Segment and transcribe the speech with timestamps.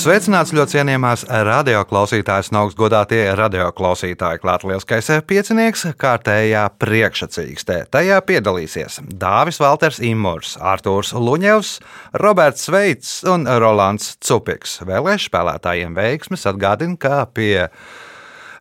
[0.00, 4.40] Sveicināts ļoti cienījamās radioklausītājas un augstgadātie radioklausītāji.
[4.70, 7.76] Lielskais piecinieks kārtējā priekšsacīkstē.
[7.92, 11.74] Tajā piedalīsies Dāvis Valters Imors, Artūrs Luņevs,
[12.22, 14.78] Roberts Sveits un Rolands Cupiks.
[14.88, 17.68] Vēlēšu spēlētājiem veiksmes atgādina, ka pie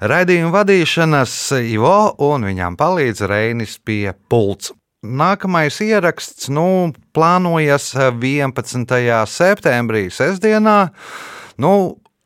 [0.03, 4.73] raidījuma vadīšanas Ivo un viņam palīdz Reinis pie pults.
[4.99, 8.83] Nākamais ieraksts nu, plānojas 11.
[9.31, 10.89] septembrī, sestdienā.
[11.55, 11.73] Nu,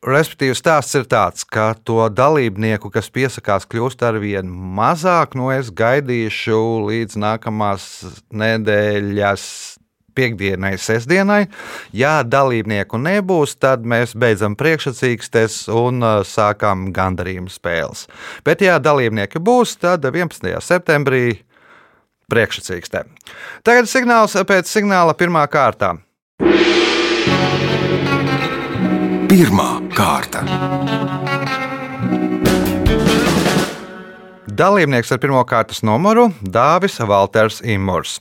[0.04, 5.32] Respektīvi, stāsts ir tāds, ka to dalībnieku, kas piesakās, kļūst ar vien mazāk.
[5.32, 6.58] Nu, es gaidīšu
[6.90, 7.86] līdz nākamās
[8.28, 9.46] nedēļas
[10.12, 11.46] piekdienai, sestdienai.
[11.96, 18.04] Ja dalībnieku nebūs, tad mēs beidzam priekšsacīkstes un uh, sākam gandarījuma spēles.
[18.44, 20.52] Bet, ja dalībnieki būs, tad 11.
[20.60, 21.24] septembrī
[22.32, 23.04] priekšsacīkstē.
[23.66, 25.94] Tagad signāls pēc signāla pirmā kārtā.
[29.30, 30.44] Pirmā kārta.
[34.54, 38.20] Dalībnieks ar pirmā kārtas numuru- Dāvis Valters Imors.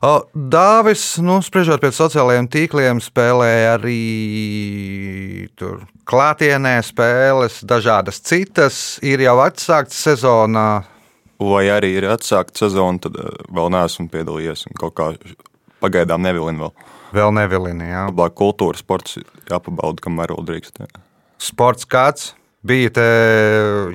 [0.00, 8.98] Dāvis, nu, spriežot pēc sociālajiem tīkliem, spēlēja arī tur klātienē spēles, dažādas citas.
[9.04, 10.84] Ir jau atsākts sezonā.
[11.40, 14.66] Vai arī ir atsākta sezona, tad eh, vēl neesmu piedalījies.
[14.80, 15.12] Kaut kā
[15.80, 16.88] pagaidām nevilinu vēl.
[17.16, 18.04] Vēl nevilini, jā.
[18.10, 19.16] Labāk kultūra, sports
[19.50, 20.82] jāpabauda, kamēr vēl drīkst.
[20.84, 21.02] Jā.
[21.40, 22.34] Sports kāds
[22.66, 23.06] bija te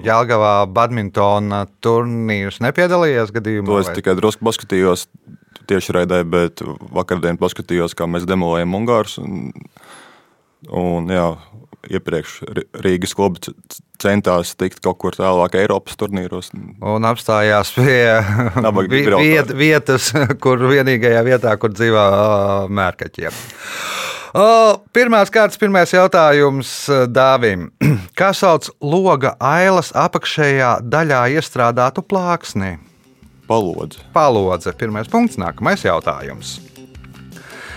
[0.06, 2.60] Jālgavā badmintona turnīrs.
[2.66, 3.70] Nepiedalījies gadījumā?
[3.70, 3.98] To es vai?
[4.00, 5.06] tikai drusku paskatījos
[5.70, 9.18] tieši raidē, bet vakardien paskatījos, kā mēs demolējam Ungārus.
[9.22, 9.52] Un,
[10.70, 11.30] un jā,
[11.92, 13.54] iepriekš Ri- Rīgas klubi
[14.02, 16.52] centās tikt kaut kur tālāk Eiropas turnīros.
[16.56, 18.00] Un apstājās pie
[19.22, 20.10] viet, vietas,
[20.44, 22.06] kur vienīgajā vietā, kur dzīvo
[22.76, 23.44] mērkaķiem.
[24.92, 26.72] Pirmās kārtas, pirmais jautājums
[27.16, 27.70] Dāvim.
[28.20, 32.76] Kā sauc loga ailas apakšējā daļā iestrādātu plāksni?
[33.48, 34.02] Palodze.
[34.12, 34.74] Palodze.
[34.76, 36.58] Pirmais punkts, nākamais jautājums.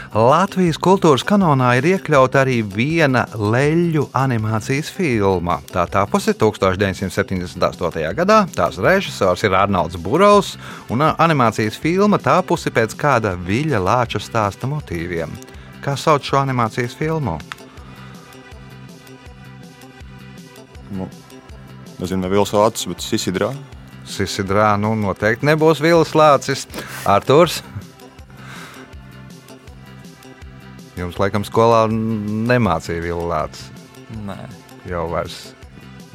[0.09, 5.59] Latvijas kultūras kanonā ir iekļauta arī viena leļu animācijas filma.
[5.69, 8.15] Tā tapusi 1978.
[8.17, 8.39] gadā.
[8.57, 10.55] Tās režisors ir Arnolds Burovs,
[10.89, 15.29] un animācijas filma tapusi pēc kāda viļņa lāča stāsta motīviem.
[15.85, 17.37] Kā sauc šo animācijas filmu?
[20.97, 21.05] Nu,
[22.01, 23.53] nezinu, vai Vils Vācis, bet Sisidrā.
[24.09, 26.65] Sisidrā, nu noteikti nebūs Vils Lācis.
[27.05, 27.61] Arturs.
[30.99, 33.69] Jums, laikam, skolā nemācīja Vils Lācis.
[34.27, 34.37] Nē,
[34.89, 35.39] jau vairs.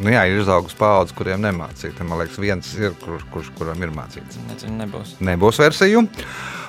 [0.01, 1.93] Nu, jā, ir izaugusi paudze, kuriem nemācīja.
[1.99, 4.39] Tad, man liekas, viens ir, kur, kurš kuram ir mācīts.
[4.49, 5.13] nezinu, nebūs.
[5.23, 6.01] Nebūs versiju.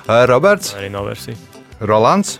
[0.05, 1.35] Uh, Roberts, Arī nav versija.
[1.81, 2.37] Rolands,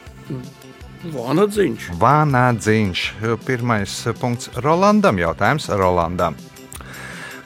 [1.06, 1.90] Vanadziņš.
[2.02, 3.02] Vānādziņš.
[3.46, 5.20] Pirmais punkts Rolandam.
[5.22, 6.38] Jautājums Rolandam.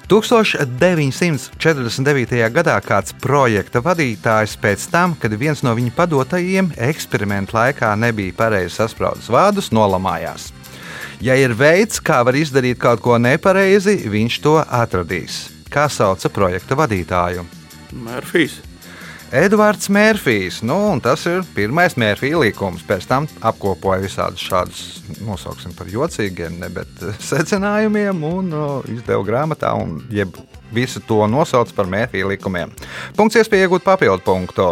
[0.09, 2.49] 1949.
[2.49, 8.73] gadā kāds projekta vadītājs pēc tam, kad viens no viņa padotajiem eksperimentu laikā nebija pareizi
[8.79, 10.49] saspraudis vārdus, nolamājās.
[11.21, 15.53] Ja ir veids, kā var izdarīt kaut ko nepareizi, viņš to atradīs.
[15.69, 17.45] Kā sauca projekta vadītāju?
[17.93, 18.68] Mērfijs.
[19.31, 20.63] Edvards Mērfijs.
[20.65, 22.81] Nu, tas ir pirmais Mērfija likums.
[22.87, 24.83] Pēc tam apkopoja visādus šādus,
[25.21, 30.33] nosauksim par jocīgiem, ne, bet eh, secinājumiem un o, izdeva grāmatā, un jeb
[30.73, 32.73] visu to nosauc par Mērfija likumiem.
[33.17, 34.71] Punkts iespēja iegūt papildu punktu.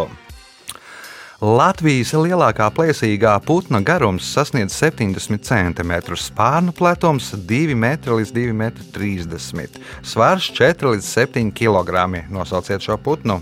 [1.38, 9.62] Latvijas lielākā plēsīgā putna garums sasniedz 70 cm, spārnu platums 2 m līdz 2,30 m,
[10.02, 12.26] svars 4 līdz 7 kg.
[12.34, 13.38] Nosauciet šo putnu!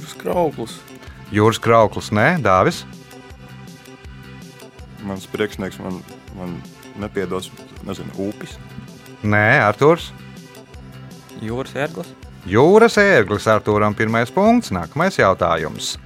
[0.00, 0.74] Jūras krauklis.
[1.28, 2.86] Jūras krauklis, nē, Dāvis.
[5.04, 5.98] Mans priekšnieks man,
[6.38, 6.54] man
[6.96, 7.50] nepiedos,
[7.84, 8.54] nezinu, upes.
[9.20, 10.06] Nē, Arthurs.
[11.44, 12.14] Jūras ērglis.
[12.48, 14.72] Jūras ērglis Arthūram pirmais punkts.
[14.72, 15.98] Nākamais jautājums.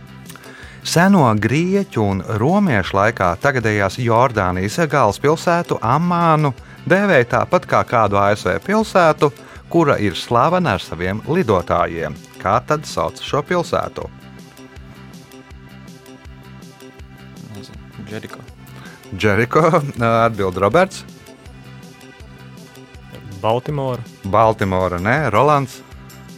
[0.82, 6.50] Seno grieķu un romiešu laikā tagadējās Jordānijas galvaspilsētu Amānu
[6.90, 9.30] dēvēja tāpat kā kādu ASV pilsētu,
[9.74, 12.14] kura ir slavena ar saviem lidotājiem.
[12.38, 14.06] Kā tad sauc šo pilsētu?
[18.06, 18.38] Džeriko.
[19.18, 19.64] Džeriko,
[20.28, 21.02] atbild Roberts,
[23.42, 24.06] Baltimora.
[24.30, 25.80] Baltimora, nē, Rolands,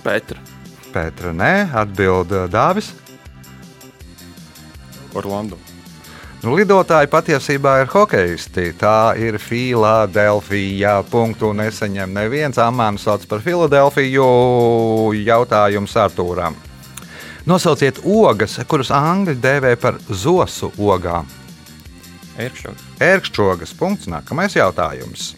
[0.03, 0.41] Petra.
[0.97, 2.95] Pētra, nē, atbild Dāvis.
[5.13, 5.61] Orlando.
[6.47, 8.69] Lidotāji patiesībā ir hokeisti.
[8.79, 11.01] Tā ir Filadelfija.
[11.11, 12.61] Punktu neseņem neviens.
[12.63, 14.27] Amānu sauc par Filadelfiju.
[15.27, 16.55] Jautājums Artūram.
[17.47, 21.27] Nosauciet ogas, kuras angļi dēvē par zosu ogām.
[22.39, 22.87] Ērkšķogs.
[23.03, 23.75] Ērkšķogas.
[23.79, 24.11] Punkts.
[24.13, 25.33] Nākamais jautājums.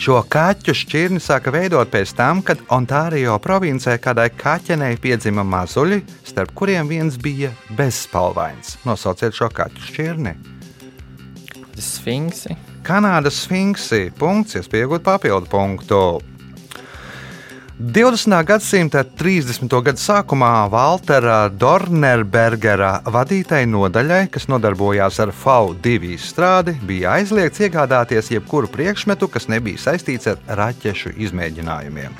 [0.00, 6.54] Šo kaķu šķirni sāka veidot pēc tam, kad Ontārio provincē kādai kaķenei piedzima mazuļi, starp
[6.56, 8.78] kuriem viens bija bezspalvains.
[8.88, 10.32] Nosauciet šo kaķu šķirni.
[11.76, 12.56] Sfinksi.
[12.80, 14.06] Kanādas sfinksi.
[14.16, 16.00] Punkts, iespējot papildu punktu.
[17.80, 18.44] 20.
[18.44, 19.64] gadsimta 30.
[19.80, 28.68] gada sākumā Waltera Dornerbergera vadītai nodaļai, kas nodarbojās ar FAU2 izstrādi, bija aizliegts iegādāties jebkuru
[28.68, 32.18] priekšmetu, kas nebija saistīts ar raķešu izmēģinājumiem.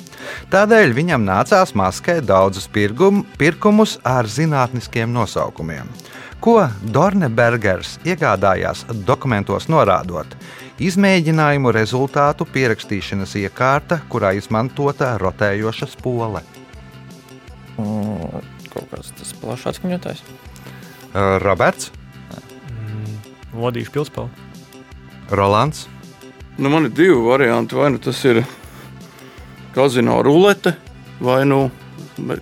[0.49, 5.93] Tādēļ viņam nācās maskēt daudzus pirgum, pirkumus ar zinātniskiem nosaukumiem.
[6.41, 10.33] Ko Dornebergers iegādājās dokumentos norādot?
[10.81, 16.41] Izmēģinājumu rezultātu pierakstīšanas iekārta, kurā izmantota rotējoša spole.
[17.77, 18.41] Mm,
[18.73, 20.23] kaut kāds tas plašs atskaņotājs.
[21.11, 21.91] Uh, Roberts,
[23.51, 24.29] Vodīšu pilspēlu.
[25.35, 25.85] Rolands,
[26.57, 27.75] Nu, man ir divi varianti.
[27.75, 28.43] Vai nu tas ir
[29.73, 30.75] kazino rulete,
[31.19, 31.71] vai nu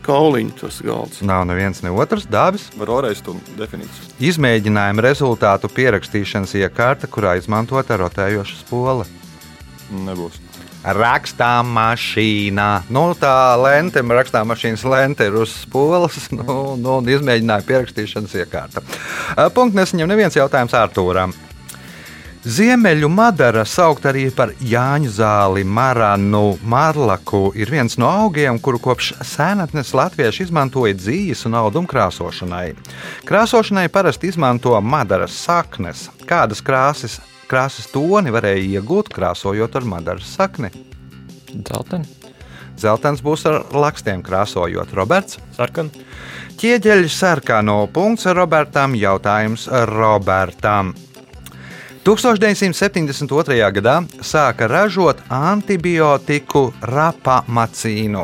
[0.06, 1.22] kauliņš tas galds.
[1.22, 2.70] nav neviens ne otrs dāvis.
[2.78, 4.12] Var vēlreiz to definīciju.
[4.32, 9.08] Izmēģinājuma rezultātu pierakstīšanas iekārta, kurā izmantota rotējoša spole.
[9.90, 10.40] Nebūs.
[10.80, 12.70] Rakstām mašīnā.
[12.96, 18.86] Nu, tā lente, rakstām mašīnas lente ir uz spoles, nu, nu, un izmēģināja pierakstīšanas iekārta.
[19.56, 21.36] Punkts nesaņem neviens jautājums Artūram.
[22.40, 29.10] Ziemeļu madara, saukt arī par Jāņu zāli, maranu, marlaku, ir viens no augiem, kuru kopš
[29.28, 32.70] senatnes latvieši izmantoja dzīves un audumu krāsošanai.
[33.28, 36.06] Krāsošanai parasti izmanto madaras saknes.
[36.30, 37.18] Kādas krāsas,
[37.52, 40.72] krāsas toni varēja iegūt, krāsojot ar madaras sakni?
[41.52, 42.08] Dzelteni.
[42.80, 44.96] Zeltens būs ar lakstiem krāsojot.
[44.96, 45.42] Roberts.
[45.60, 45.92] Sarkan.
[46.60, 48.96] Ķieģeļu sarkano punkts Robertam.
[48.96, 50.96] Jautājums Robertam.
[52.10, 53.54] 1972.
[53.70, 58.24] gadā sāka ražot antibiotiku rapamacīnu.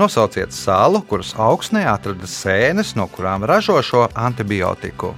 [0.00, 5.10] Nosauciet salu, kuras augsnē atrada sēnes, no kurām ražo šo antibiotiku.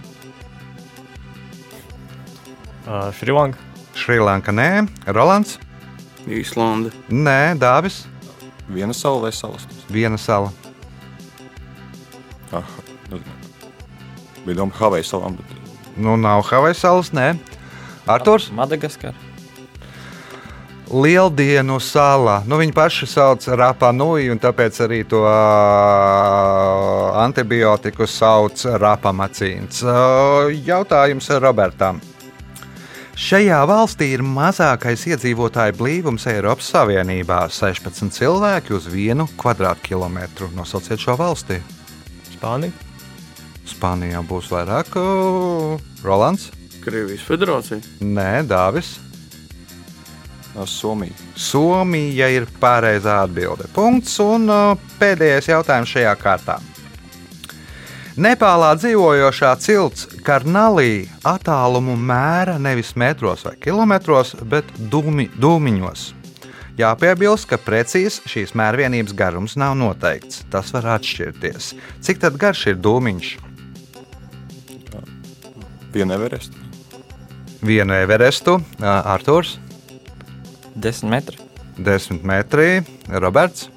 [2.88, 3.62] Uh, Šrilanka.
[3.94, 5.58] Šrilanka nē, Rolands,
[6.26, 6.90] Īslande.
[7.10, 8.06] nē, Dāvis,
[8.68, 9.68] Viena sala vai salas?
[9.88, 10.50] viena sala.
[12.52, 12.66] Ah,
[13.06, 13.38] nezinu.
[14.46, 15.46] Bija doma Havaju salām, bet
[15.96, 17.36] Nu, nav Havaju salas, nē.
[18.08, 19.14] Arthurs, Madagaskar.
[20.88, 22.38] Lieldienu sala.
[22.48, 25.34] Nu, viņi paši sauc par rapanui, un tāpēc arī to ā,
[27.26, 29.82] antibiotiku sauc par rapamacīns.
[29.84, 29.98] Ā,
[30.64, 32.00] Jautājums Robertam.
[33.18, 40.48] Šajā valstī ir mazākais iedzīvotāju blīvums Eiropas Savienībā- 16 cilvēki uz vienu kvadrātkilometru.
[40.54, 41.60] Nosauciet šo valsti.
[42.32, 42.72] Spānija.
[43.66, 44.96] Spānijā būs vairāk.
[44.96, 46.57] ā, Rolands?
[46.88, 47.82] Krievijas federācija.
[48.00, 48.96] Nē, Dāvis.
[50.66, 51.14] Somija.
[51.38, 53.68] Somija ir pareizā atbilde.
[53.74, 56.58] Punkts un uh, pēdējais jautājums šajā kārtā.
[58.18, 66.08] Nepālā dzīvojošā cilts Karnalī attālumu mēra nevis metros vai kilometros, bet dūmi, dūmiņos.
[66.78, 70.44] Jāpiebilst, ka precīzi šīs mērvienības garums nav noteikts.
[70.50, 71.72] Tas var atšķirties.
[72.02, 73.34] Cik tad garš ir dūmiņš?
[75.94, 76.67] Viena Everest.
[77.64, 79.58] Vienu Everestu, Arthurs,
[80.78, 81.36] 10 metri.
[81.78, 83.68] 10 metri, Roberts.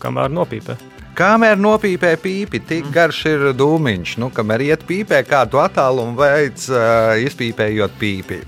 [0.00, 0.76] Kamēr nopīpē.
[1.18, 4.14] Kamēr nopīpē pīpi, tik garš ir dūmiņš.
[4.22, 8.38] Nu, kamēr iet pīpē, kādu attālumu veids, uh, izpīpējot pīpi.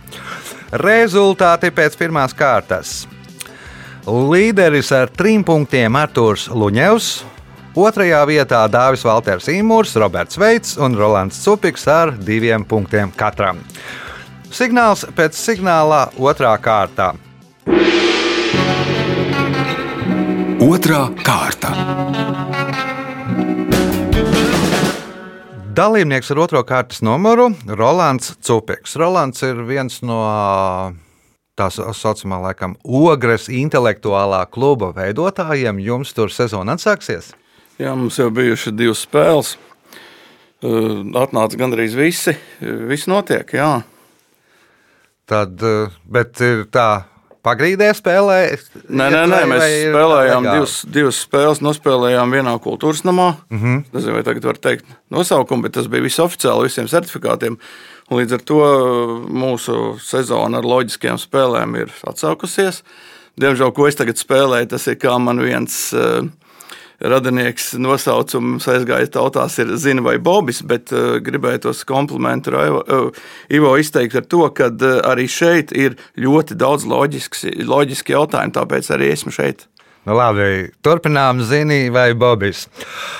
[0.78, 3.02] Rezultāti pēc pirmās kārtas.
[4.06, 7.08] Līderis ar trim punktiem Arthurs Luņevs,
[7.74, 13.60] otrajā vietā Dāvis Valters Imūrs, Roberts Veits un Rolands Cupiks ar diviem punktiem katram.
[14.50, 17.12] Signāls pēc signāla otrā kārtā.
[20.60, 21.70] Otra kārta.
[25.78, 28.96] Dalībnieks ar otro kārtas numuru- Rolands Cupiks.
[28.98, 30.18] Rolands ir viens no
[31.56, 35.78] tā saucamā, laikam, ogres intelektuālā kluba veidotājiem.
[35.80, 37.32] Jums tur sezona atsāksies.
[37.78, 39.56] Jā, mums jau bijušas divas spēles.
[40.60, 42.34] Uh, Atnāca gandrīz visi.
[42.60, 43.82] Uh, Viss notiek, jā.
[45.30, 47.04] Tad, eh, bet ir tā,
[47.46, 48.38] pagrīdē spēlē?
[48.88, 53.36] Nē, nē, nē, mēs spēlējām divas, divas spēles, nospēlējām vienā kultūras namā.
[53.50, 53.60] Mm.
[53.60, 53.84] -hmm.
[53.94, 57.60] Nezinu, vai tagad var teikt nosaukumu, bet tas bija viss oficiāli visiem certifikātiem.
[58.10, 62.82] Līdz ar to uh, mūsu sezona ar loģiskiem spēlēm ir atsākusies.
[63.40, 66.26] Diemžēl, ko es tagad spēlēju, tas ir kā man viens uh,
[67.00, 73.08] radinieks nosaukums aizgājis tautās, ir Zina vai Bobis, bet uh, gribēju tos komplimentu uh,
[73.52, 78.92] Ivo izteikt ar to, ka uh, arī šeit ir ļoti daudz loģiski, loģiski jautājumi, tāpēc
[78.96, 79.66] arī esmu šeit.
[80.08, 82.62] Nu, labi, turpinām Zinī vai Bobis.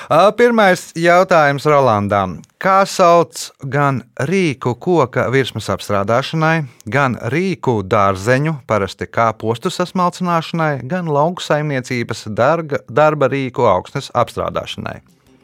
[0.09, 2.39] Ā, Pirmais jautājums Rolandam.
[2.61, 11.45] Kā sauc gan rīku koka virsmas apstrādāšanai, gan rīku dārzeņu, parasti kāpostu sasmalcināšanai, gan lauku
[11.45, 14.97] saimniecības darga, darba rīku augsnes apstrādāšanai?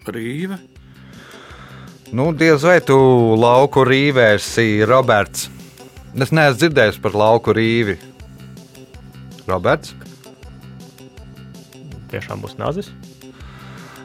[0.10, 0.58] Rīve.
[2.18, 2.98] Nu, diez vai tu
[3.38, 5.52] lauku rīvēsi, Roberts.
[6.18, 8.00] Es neesmu dzirdējis par lauku rīvi.
[9.46, 9.94] Roberts,
[12.12, 12.92] Tiešām būs nazis.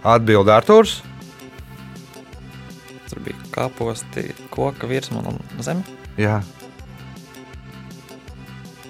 [0.02, 1.00] atbild Arthurs.
[3.10, 5.84] Tur bija kāposti, koka virsma un zeme.
[6.16, 6.40] Jā.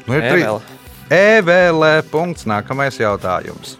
[0.06, 0.46] Nu, ir trīs.
[0.46, 0.78] Ēvēle.
[1.12, 1.86] EVL.
[2.10, 2.46] Punkts.
[2.48, 3.76] Nākamais jautājums.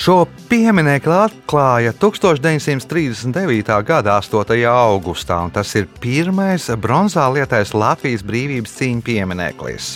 [0.00, 3.74] Šo pieminiektu atklāja 1939.
[3.84, 4.62] gada 8.
[4.64, 9.90] augustā, un tas ir pirmais bronzā lietais Latvijas brīvības cīņu piemineklis.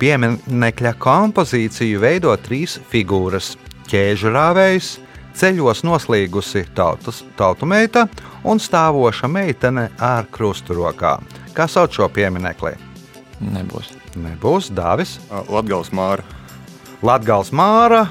[0.00, 3.50] Pieminekļa kompozīciju veido trīs figūras-
[3.92, 4.88] ķēžu rāvējs,
[5.36, 8.08] ceļos noslīgusi tautas, tautu meita
[8.44, 11.20] un stāvoša meitene ar krustu rokā.
[11.52, 12.72] Kā sauc šo pieminekli?
[13.44, 13.92] Nebūs.
[14.16, 15.18] Nebūs Dāvis.
[15.50, 16.24] Latvijas māra.
[17.02, 18.08] Latvijas māra,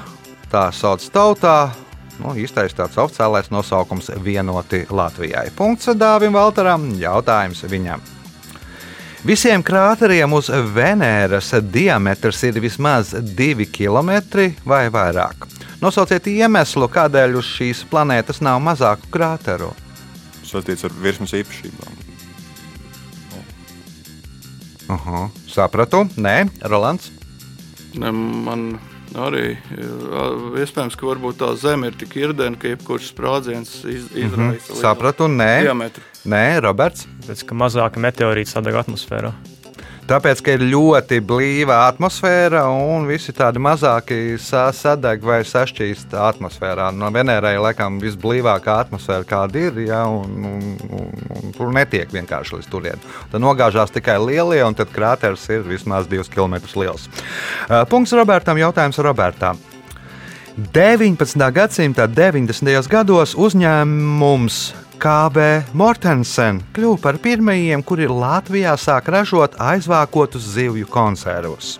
[0.52, 1.72] tā sauc tautā.
[2.20, 5.50] Nu, īstais tāds oficiālais nosaukums- vienoti Latvijai.
[5.56, 8.00] Punkts Dāvim Valtaram, jautājums viņam.
[9.24, 14.10] Visiem krāteriem uz Venēras diametrs ir vismaz 2 km
[14.66, 15.46] vai vairāk.
[15.80, 19.72] Nosauciet iemeslu, kādēļ uz šīs planētas nav mazāku krāteru.
[20.44, 21.92] Saistīts ar virsmas īpašībām.
[24.90, 25.30] Uh -huh.
[25.48, 27.10] Sapratu, nē, Rolands.
[27.94, 28.80] Ne, man
[29.18, 30.26] arī jā,
[30.62, 35.28] iespējams, ka varbūt tā zeme ir tik irdena, ka jebkurš sprādziens iz, izraisa lielu Sapratu,
[35.28, 36.04] nē, diametru.
[36.32, 37.08] nē Roberts.
[37.22, 39.32] Tāpēc, ka mazāka meteorīta sadeg atmosfērā.
[40.02, 46.88] Tāpēc, ka ir ļoti blīva atmosfēra un visi tādi mazāki sa- sadeg vai sašķīst atmosfērā.
[46.92, 51.06] No Venērai laikam visblīvākā atmosfēra, kāda ir, ja, un, un, un,
[51.38, 52.98] un tur netiek vienkārši līdz turien.
[53.30, 57.06] Tad nogāžās tikai lielie, un tad krāteris ir vismaz 2 km liels.
[57.70, 59.62] Uh, Punkts Robertam, jautājums Robertam.
[60.58, 61.46] 19.
[61.54, 62.88] gadsimta 90.
[62.90, 64.58] gados uzņēmums
[65.02, 71.72] KB Mortensen kļuva par pirmajiem, kuri Latvijā sāk ražot aizvākotus zivju konservus.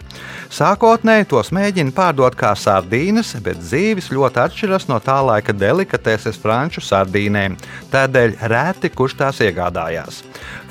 [0.50, 6.82] Sākotnēji tos mēģina pārdot kā sardīnas, bet zīves ļoti atšķiras no tā laika delikateses franču
[6.82, 7.54] sardīnēm,
[7.94, 10.24] tādēļ reti kurš tās iegādājās.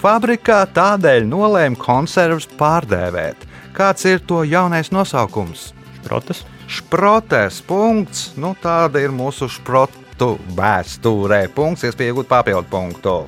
[0.03, 3.47] Fabrikā tādēļ nolēma konservus pārdēvēt.
[3.71, 5.69] Kāds ir to jaunais nosaukums?
[6.03, 6.43] Protas.
[6.67, 8.33] Šprotes punkts.
[8.35, 9.47] Nu, tāda ir mūsu
[10.21, 11.49] šprotu vēsturē.
[11.49, 13.25] Punkts, iespēja iegūt papildu punktu.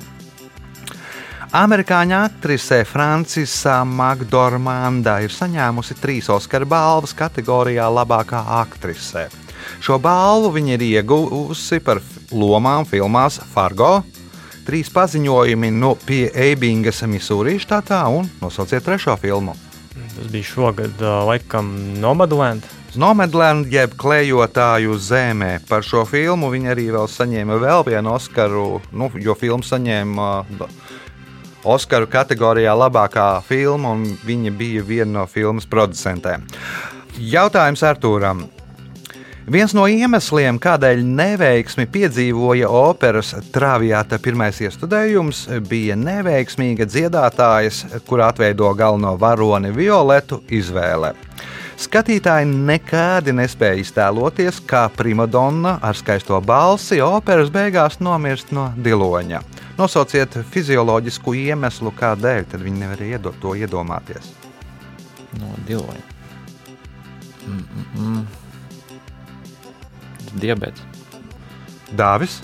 [1.54, 9.28] Amerikāņu aktrise Francisa Makdormanda ir saņēmusi trīs Oskara balvas kategorijā labākā aktrise.
[9.80, 14.02] Šo balvu viņa ir ieguvusi par lomām filmās Fargo,
[14.66, 19.54] trīs paziņojumi no pie Eibingas, Misūrī štatā un nosauciet trešo filmu.
[19.94, 21.70] Tas bija šogad, ā, laikam,
[22.02, 22.66] Nomadland.
[23.00, 25.58] Nomadland, jeb klejotāju zemē.
[25.68, 30.92] Par šo filmu viņa arī vēl saņēma vēl vienu Oskaru, nu, jo filma saņēma uh,
[31.64, 36.44] Oskaru kategorijā labākā filma, un viņa bija viena no filmas producentēm.
[37.18, 38.44] Jautājums Artūram.
[39.44, 48.70] Viens no iemesliem, kādēļ neveiksmi piedzīvoja operas Traviata pirmais iestudējums, bija neveiksmīga dziedātājas, kur atveido
[48.78, 51.12] galveno varoni Violetu izvēle.
[51.84, 59.42] Skatītāji nekādi nespēja iztēloties, kā primadonna ar skaisto balsi operas beigās nomirst no diloņa.
[59.76, 64.30] Nosauciet fizioloģisku iemeslu, kādēļ tad viņi nevarēja iedot to iedomāties.
[65.40, 66.04] No diloņa.
[67.44, 68.24] Mm, mm.
[70.40, 70.82] Diabetes.
[71.94, 72.38] Dāvis,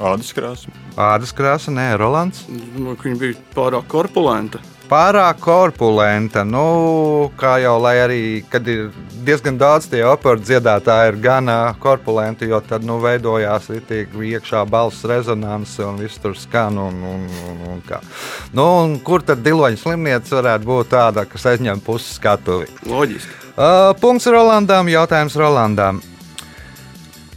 [0.00, 0.72] Ādas krāsa.
[0.96, 2.46] ādas krāsa, nē, Rolands.
[2.48, 4.58] Nu, Viņa bija pārāk korpulenta.
[4.90, 6.42] Pārāk korpulenta.
[6.42, 8.88] Nu, kā jau lai arī, kad ir
[9.22, 15.06] diezgan daudz tie operas dziedātāji, ir gan korpulenti, jo tad nu, veidojās ritīgi iekšā balss
[15.06, 16.80] rezonanse un viss tur skan.
[16.88, 18.02] Un, un, un, un kā.
[18.50, 22.66] nu, un kur tad diloņa slimnīca varētu būt tāda, kas aizņem pusi skatuvi?
[22.90, 23.36] Loģiski.
[23.54, 26.02] Uh, punkts Rolandam, jautājums Rolandam.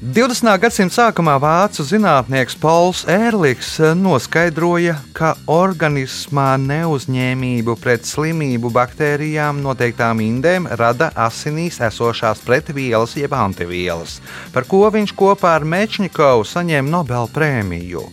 [0.03, 0.49] 20.
[0.59, 10.67] gadsimta sākumā vācu zinātnieks Pauls Ērliks noskaidroja, ka organismā neuzņēmību pret slimību baktērijām noteiktām indēm
[10.75, 14.17] rada asinīs esošās pretvielas jeb antivielas,
[14.51, 18.03] par ko viņš kopā ar Mečņikovu saņēma Nobel prēmiju.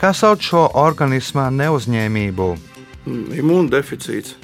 [0.00, 2.48] Kā sauc šo organismā neuzņēmību?
[3.04, 4.38] Mm, Imūndeficīts,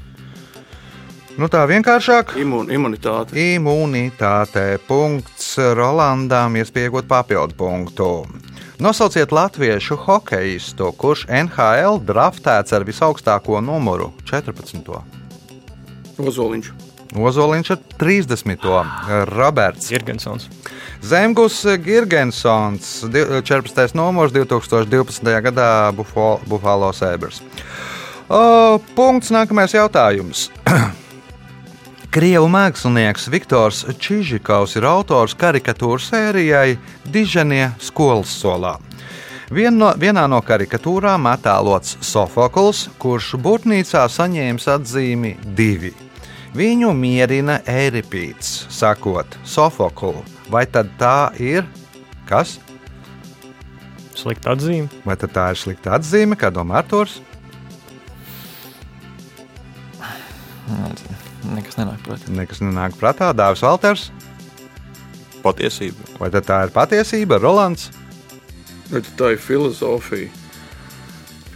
[1.41, 2.35] Nu, tā vienkāršāk.
[2.37, 3.33] imun, imunitāte.
[3.33, 4.65] Imunitāte.
[4.85, 8.09] Punkts Rolandam, iespējot papildu punktu.
[8.81, 15.01] Nosauciet latviešu hokeistu, kurš NHL draftēts ar visaugstāko numuru- 14.
[16.21, 16.71] Ozoliņš.
[17.17, 18.85] Ozoliņš ar 30.
[19.33, 20.49] Roberts Irgensons.
[21.03, 23.95] Zemgus Girgensons, di- 14.
[23.95, 25.41] numurs 2012.
[25.41, 27.41] gadā Buffalo, Buffalo Sabres.
[28.95, 30.51] Punkts nākamais jautājums.
[32.11, 36.73] Krievu mākslinieks Viktors Čižikovs ir autors karikatūru sērijai
[37.07, 38.73] Dižanie skolas solā.
[39.55, 45.93] Vien no, vienā no karikatūrām attēlots Sofokls, kurš būtnīcā saņēmis atzīmi divi.
[46.59, 51.63] Viņu mierina Ēripīts, sakot, Sofoklu, vai tad tā ir
[52.27, 52.59] kas?
[54.19, 54.91] Slikta atzīme.
[55.07, 57.21] Vai tad tā ir slikta atzīme, kā domā Arthurs?
[61.49, 62.29] Nekas nenāk prātā.
[62.37, 64.11] Nekas nenāk prātā, Dārzs Valters.
[65.41, 66.05] Patiesība.
[66.21, 67.89] Vai tad tā ir patiesība, Rolands?
[68.91, 70.29] Bet tā ir filozofija.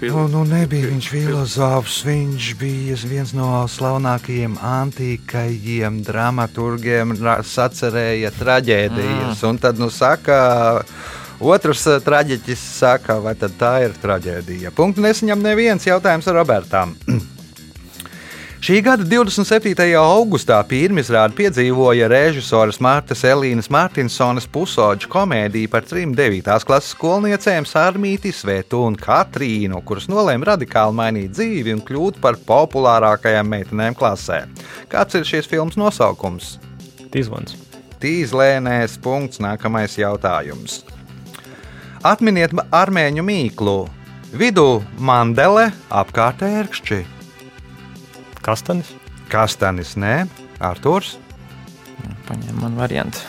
[0.05, 9.45] Nu, nu nebija viņš filozofs, viņš bija viens no slavenākajiem antīkajiem dramaturgiem, ra- sacerēja traģēdijas.
[9.49, 10.83] Un tad, nu, saka,
[11.41, 14.75] otrs eh, traģiķis saka, vai tad tā ir traģēdija.
[14.77, 16.97] Punktu nesaņem neviens jautājums Robertam.
[18.65, 19.91] Šī gada 27.
[20.01, 26.49] augustā pirmizrādi piedzīvoja režisoras Martas Elīnas Martinsonas pusauģa komēdija par trim 9.
[26.65, 33.53] klases skolniecēm Sārmīti, Svetu un Katrīnu, kuras nolēma radikāli mainīt dzīvi un kļūt par populārākajām
[33.53, 34.47] meitenēm klasē.
[34.89, 36.55] Kāds ir šīs filmas nosaukums?
[37.13, 37.59] Tīzvans.
[38.01, 40.87] Tīzlēnēs punkts nākamais jautājums.
[42.01, 43.83] Atminiet armēņu mīklu.
[44.33, 47.14] Vidū mandele, apkārt ērkšķi.
[48.45, 48.93] Kastanis.
[49.33, 50.27] Kastanis, nē,
[50.63, 51.17] Arthurs,
[52.29, 53.21] Paņēma man variantu.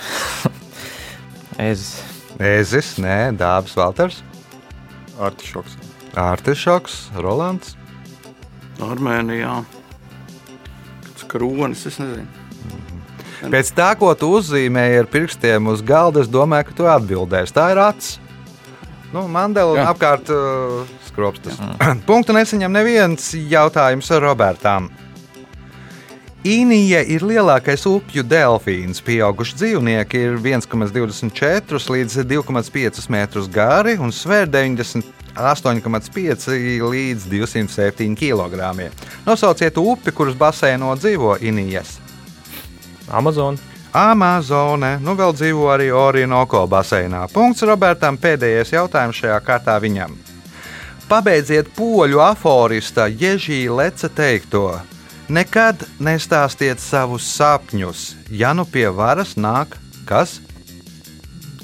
[1.69, 2.01] es
[2.39, 4.21] Ezis, nē, Dārzs Valters,
[5.15, 5.77] Artišoks.
[6.19, 7.75] Artišoks, Rolands.
[8.83, 9.61] Armēnijā.
[11.05, 12.27] Kāds kronis, es nezinu.
[13.51, 17.55] Pēc tā, ko tu uzzīmēji ar pirkstiem uz galda, es domāju, ka tu atbildēsi.
[17.55, 18.17] Tā ir acis.
[19.13, 21.59] Nu, Mandela apkārt uh, skropstas.
[22.09, 24.89] Punktu nesaņem neviens jautājums Robertam.
[26.45, 28.99] Īnija ir lielākais upju delfīns.
[29.01, 36.45] Pieauguši dzīvnieki ir 1,24 līdz 2,5 metrus gari un svēr 98,5
[36.85, 38.69] līdz 207 kg.
[39.25, 41.97] Nosauciet upi, kuras basēno dzīvo Īnijas.
[43.09, 43.57] Amazon.
[43.95, 47.25] Amazone, nu vēl dzīvo arī Orinoco baseinā.
[47.33, 50.13] Punkts Robertam, pēdējais jautājums šajā kārtā viņam.
[51.09, 54.94] Pabeidziet poļu aforista Ježī Leca teikto.
[55.25, 59.73] Nekad nestāstiet savus sapņus, ja nu pie varas nāk
[60.05, 60.37] kas?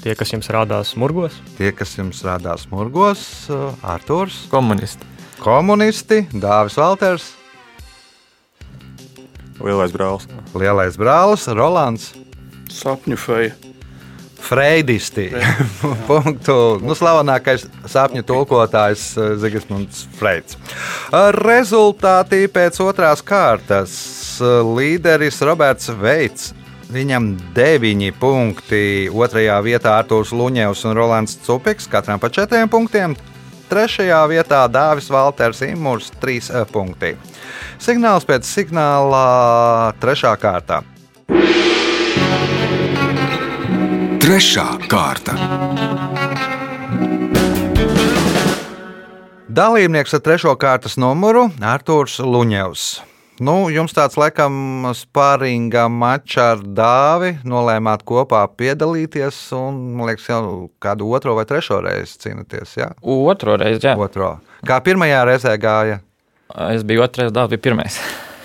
[0.02, 1.36] Tie, kas jums rādās murgos.
[1.54, 3.22] Tie, kas jums rādās murgos,
[3.86, 5.06] Arthurs, komunisti.
[5.38, 7.28] komunisti, Dāvis Valters,
[9.62, 10.26] Lielais brālis.
[10.58, 12.10] Lielais brālis, Rolands.
[12.72, 13.71] Sapņu feja.
[14.42, 15.28] Freidisti.
[16.10, 16.56] Punktu.
[16.82, 20.58] Nu, slavenākais sapņu tulkotājs eh, Zigismunds Freids.
[20.58, 23.94] Eh, Rezultāti pēc otrās kārtas.
[24.42, 26.52] Eh, Līderis Roberts Veits.
[26.92, 29.08] Viņam deviņi punkti.
[29.08, 33.16] Otrajā vietā Arthurs Luņevs un Rolands Cupiks, katram pa četriem punktiem.
[33.72, 37.14] Trešajā vietā Dāvis Valters Imūrs, trīs eh, punkti.
[37.80, 40.82] Signāls pēc signāla trešā kārtā.
[44.22, 45.34] Trešā kārta.
[49.52, 52.84] Dalībnieks ar trešo kārtas numuru- Arthurs Luņevs.
[53.42, 57.32] Nu, jums tāds laikam spārīga mačs ar dāvi.
[57.42, 62.76] Nolēmāt kopā piedalīties, un, man liekas, jau kādu otro vai trešo reizi cīnāties.
[62.78, 63.96] Jā, Otro reizi, jā.
[63.98, 64.36] otro.
[64.64, 65.98] Kā pirmajā reizē gāja?
[66.70, 67.98] Es biju otrais, dāvā bija pirmais.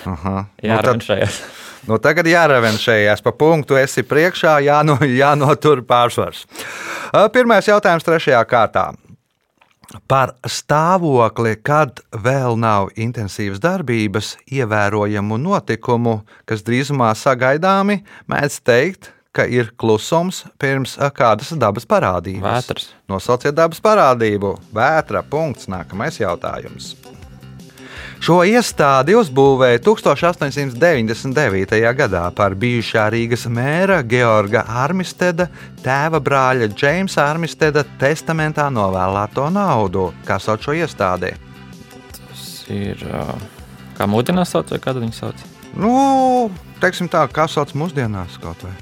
[0.06, 0.48] Aha.
[0.62, 1.57] Jā, nu, tad.
[1.86, 6.46] Nu, tagad jārevenšējas pa punktu, esi priekšā, jāno, jānotur pārsvars.
[7.34, 8.88] Pirmais jautājums trešajā kārtā.
[10.04, 19.46] Par stāvokli, kad vēl nav intensīvas darbības, ievērojamu notikumu, kas drīzumā sagaidāmi, mēdz teikt, ka
[19.48, 22.44] ir klusums pirms kādas dabas parādības.
[22.44, 22.90] Vētras.
[23.08, 24.56] Nosauciet dabas parādību.
[24.74, 25.24] Vētra.
[25.24, 25.70] Punkts.
[25.72, 26.96] Nākamais jautājums.
[28.18, 31.76] Šo iestādi uzbūvēja 1899.
[31.96, 35.46] gadā par bijušā Rīgas mēra Georga Armisteda
[35.84, 40.08] tēva brāļa Džeimsa Armisteda testamentā novēlēto naudu.
[40.26, 41.30] Kā sauc šo iestādi?
[42.18, 42.42] Tas
[42.74, 43.04] ir.
[43.98, 45.46] Kā mūdinās sauc, vai kādu viņi sauc?
[45.78, 45.92] Nu,
[46.82, 48.74] teiksim tā, kā sauc mūsdienās kaut vai.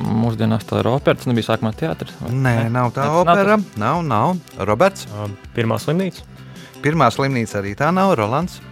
[0.00, 2.16] Mūsdienās tā ir opera, tas nebija sākumā teātris.
[2.32, 3.58] Nē, nav tā Nav- nav opera.
[3.76, 4.38] Nav, nav.
[4.64, 5.04] Roberts.
[5.12, 6.24] Ā, Pirmā slimnīca.
[6.80, 8.14] Pirmā slimnīca arī tā nav.
[8.16, 8.62] Rolands.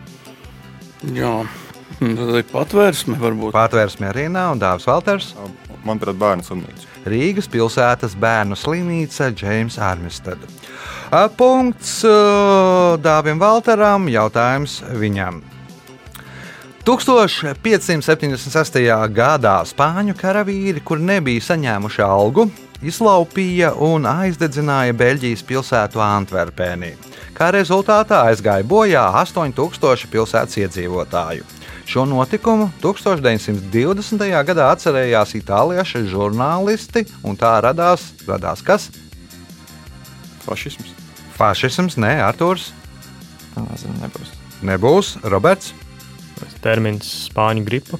[1.05, 1.33] Jā,
[2.01, 3.53] tad ir patvērsme varbūt.
[3.57, 4.57] Pārtvērsme arī nav.
[4.61, 5.33] Dāvis Valters.
[5.87, 6.89] Manuprāt, bērnu slimnīca.
[7.07, 10.41] Rīgas pilsētas bērnu slimnīca Džeims Armistad.
[11.15, 12.01] Ā, Punkts
[13.05, 15.45] Dāvim Valteram, jautājums viņam.
[16.87, 18.83] 1576.
[19.15, 22.47] gadā spāņu karavīri, kur nebija saņēmuši algu,
[22.85, 26.93] izlaupīja un aizdedzināja Beļģijas pilsētu Antverpēnī.
[27.37, 31.45] Kā rezultātā aizgāja bojā 8000 pilsētas iedzīvotāju.
[31.87, 34.25] Šo notikumu 1920.
[34.49, 38.89] gadā atcerējās itāliešu žurnālisti, un tā radās, radās kas?
[40.47, 40.95] Fašisms.
[41.37, 42.73] Fašisms, nē, Arthurs,
[43.57, 44.33] Nezinu, nebūs.
[44.67, 45.73] nebūs, Roberts,
[46.61, 47.99] Termins spāņu gripa.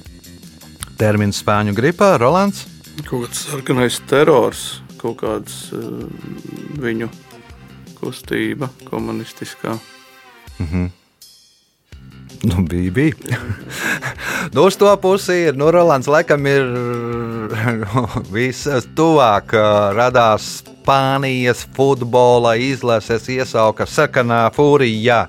[0.97, 2.65] termins spāņu gripā, Rolands.
[3.05, 4.63] Kaut kāds sarkanais terors,
[4.97, 6.07] kaut kāds uh,
[6.81, 7.09] viņu
[7.99, 9.77] kustība, komunistiskā.
[12.43, 13.13] Nu, bija, bija.
[14.53, 15.57] nu, uz to pusi ir.
[15.57, 16.67] Nu, Rolands laikam ir
[18.35, 19.55] vistuvāk.
[19.97, 25.25] Radās Spānijas futbola izlases iesauka sarkanā fūrijā.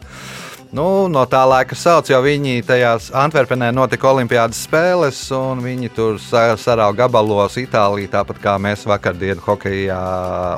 [0.72, 6.18] Nu, no tā laika sauc, jo viņi tajās Antverpenē notika Olimpiādas spēles, un viņi tur
[6.20, 9.96] sa- sarauga gabalos Itāliju, tāpat kā mēs vakardien hokeja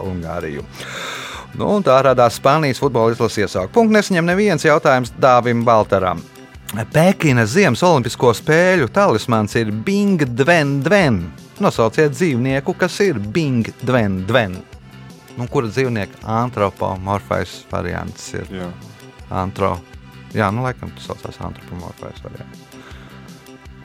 [0.03, 0.65] Ungāriju.
[1.55, 3.73] Nu, un tā radās Spānijas futbola izlases iesauka.
[3.73, 6.21] Punkts nesaņem neviens jautājums Dāvim Baltaram.
[6.93, 11.33] Pekinas Ziemas Olimpisko spēļu talismans ir Bing Dven Dven.
[11.61, 14.57] Nosauciet dzīvnieku, kas ir Bing Dven Dven.
[15.37, 18.47] Nu, kura dzīvnieka antropomorfais variants ir?
[18.51, 18.71] Jā.
[19.31, 19.79] Antro.
[20.37, 22.67] Jā, nu, laikam tas saucās antropomorfais variants.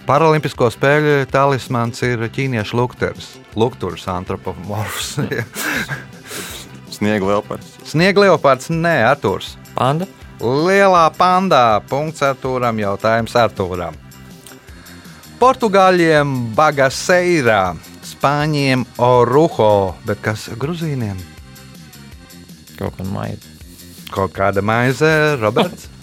[0.05, 3.31] Paralimpisko spēļu talismans ir ķīniešu lukturs.
[3.57, 5.15] Lukturs antropomorfs.
[6.95, 7.71] Sniega leopards.
[7.89, 9.55] Sniega leopards, nē, Artūrs.
[9.73, 10.05] Panda.
[10.39, 11.79] Lielā pandā.
[11.89, 13.97] Punkts Artūram, jautājums Artūram.
[15.41, 17.73] Portugāļiem Bagaseirā,
[18.05, 21.17] Spāņiem Oruho, bet kas Gruzīniem?
[22.77, 23.41] Kaut kā maija.
[24.13, 25.89] Kaut kāda maize, Roberts.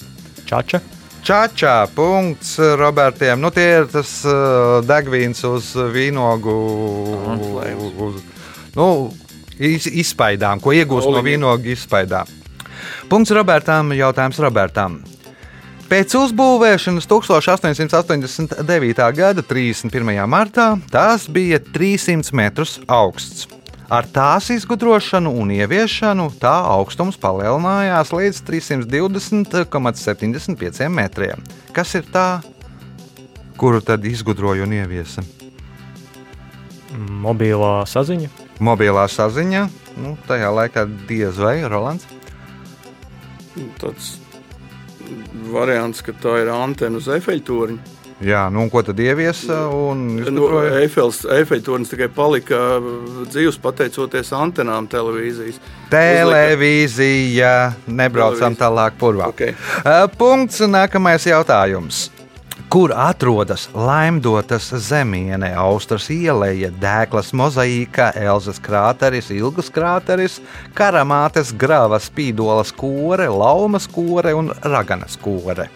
[0.52, 0.82] Čača.
[1.24, 3.40] Čāčā punkts Robertiem.
[3.40, 6.52] Nu, tie ir tas uh, degvīns uz vīnogu.
[7.24, 7.94] Konflēms.
[7.96, 8.18] Uz,
[8.76, 8.86] nu,
[9.56, 11.24] iz, izpaidām, ko iegūst no Oliņa.
[11.30, 12.28] vīnogu izpaidām.
[13.08, 15.00] Punkts Robertam, jautājums Robertam.
[15.88, 19.02] Pēc uzbūvēšanas 1889.
[19.16, 20.12] gada 31.
[20.28, 23.48] martā tās bija 300 metrus augsts.
[23.92, 31.37] Ar tās izgudrošanu un ieviešanu tā augstums palielinājās līdz 320,75 metriem.
[31.76, 32.40] Kas ir tā,
[33.61, 35.20] kuru tad izgudroja un ieviesa?
[36.96, 38.33] Mobilā saziņa.
[38.64, 39.68] Mobilā saziņa,
[40.00, 42.09] nu, tajā laikā diez vai Rolands.
[43.76, 44.16] Tāds
[45.52, 48.01] variants, ka tā ir antena uz efeļtorņa.
[48.22, 50.82] Jā, nu, un ko tad ieviesa Nu, izgudroja?
[51.42, 52.61] Efeļtornis tikai palika
[53.26, 55.58] dzīves pateicoties antenām televīzijas.
[55.90, 57.52] Televīzija,
[57.87, 58.61] nebraucam Televīzija.
[58.62, 59.30] tālāk purvā.
[59.35, 59.56] Okay.
[59.82, 62.06] Uh, Punkts, nākamais jautājums.
[62.72, 70.38] Kur atrodas Laimdotas zemiene, Austras ieleja, Dēklas mozaīka, Elzas krāteris, Ilgas krāteris,
[70.72, 75.68] Karamātes grava, Spīdolas kore, Laumas kore un Raganas kore?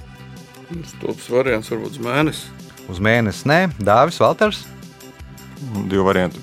[0.91, 2.49] Stops variants varbūt uz mēnesi.
[2.91, 4.65] Uz mēnesi nē, Dāvis Valters,
[5.87, 6.43] Divi varianti.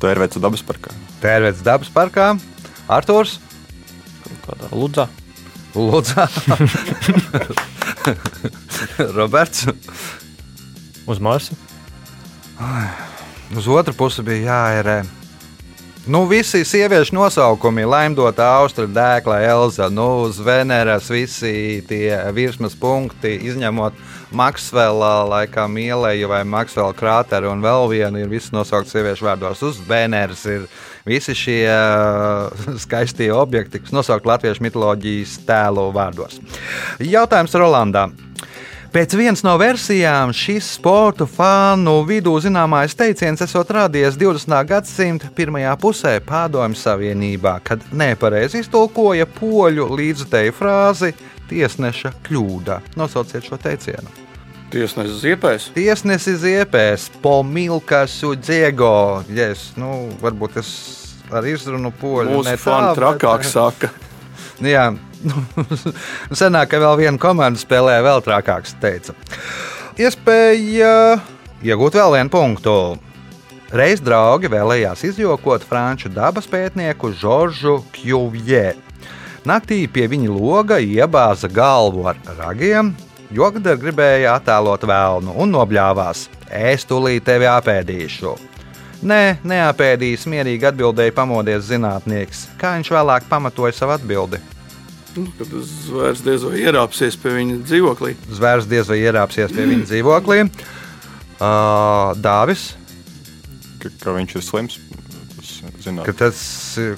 [0.00, 0.94] Tā ir veids dabas parkā.
[1.22, 2.32] Tērvets dabas parkā,
[2.92, 3.38] Artūrs,
[4.26, 5.06] Kaut kādā ludzā.
[5.76, 6.14] Lūdzu,
[9.18, 9.66] Roberts.
[11.06, 11.52] Uz Marsa.
[13.52, 14.96] Uz otru pusi bija jāērē.
[16.06, 23.96] Nu, visi sieviešu nosaukumi, Laimdota, Austra, Dēkla, Elza, nu, Zveneras, visi tie virsmas punkti, izņemot
[24.30, 29.64] Maksvela, laikam, ieleju vai Maksvela krāteru un vēl vienu, ir visi nosaukti sieviešu vārdos.
[29.66, 30.68] Uz Zveneras ir
[31.08, 32.54] visi šie uh,
[32.86, 36.38] skaistie objekti, kas nosaukti latviešu mitoloģijas tēlu vārdos.
[37.02, 38.14] Jautājums Rolandam.
[38.92, 44.52] Pēc vienas no versijām šis sporta fanu vidū zināmais teiciens esot radies 20.
[44.68, 51.12] gadsimta pirmajā pusē Padomju Savienībā, kad nepareizi iztulkoja poļu līdzteju frāzi
[51.50, 52.78] tiesneša kļūda.
[53.00, 54.12] Nosauciet šo teicienu.
[54.70, 55.68] Tiesnesis ziepēs.
[55.74, 59.24] Tiesnesis ziepēs, pomilkas udziego.
[59.30, 60.70] Yes, nu, varbūt es
[61.34, 63.90] ar izrunu poļu Mūsu fani trakāk saka.
[64.60, 64.88] Nu, jā,
[66.40, 69.16] senāk, ka vēl viena komanda spēlēja vēl trakāks, teica.
[69.96, 71.18] Iespēja
[71.64, 72.76] iegūt vēl vienu punktu.
[73.76, 78.76] Reiz draugi vēlējās izjokot franču dabas pētnieku Žoržu Kjuvjē.
[79.46, 82.92] Naktī pie viņa loga iebāza galvu ar ragiem,
[83.30, 88.36] jo Gudra gribēja attēlot vēlnu un nobļāvās: Es tūlīt tevi apēdīšu.
[89.06, 92.46] Nē, neapēdīs, mierīgi atbildēja pamodies zinātnieks.
[92.58, 94.40] Kā viņš vēlāk pamatoja savu atbildi?
[95.16, 98.14] Nu, kad zvērs diez vai ierāpsies pie viņa dzīvoklī.
[98.36, 100.42] Zvērs diez vai ierāpsies pie viņa dzīvoklī.
[101.36, 102.74] Uh, Dāvis,
[103.80, 104.78] Ka, ka viņš ir slims.
[106.06, 106.38] Ka, tas,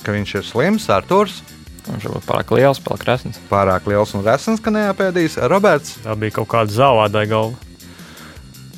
[0.04, 1.40] ka viņš ir slims, Arthurs,
[1.88, 3.38] Viņš varbūt pārāk liels, pārāk resns.
[3.48, 5.38] pārāk liels un resns, ka neapēdīs.
[5.48, 7.67] Roberts, Tā bija kaut kāda zālētāja galva.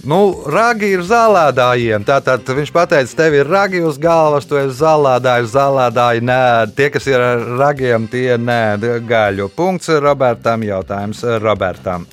[0.09, 2.05] Nu, ragi ir zālēdājiem.
[2.09, 6.41] Tātad viņš pateica, tev ir ragi uz galvas, tu esi zālēdājs, zālēdāji nē,
[6.77, 9.51] tie, kas ir ar ragiem, tie nē, gaļu.
[9.57, 12.07] Punkts Robertam, jautājums Robertam.